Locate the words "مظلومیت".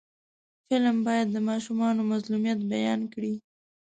2.11-2.59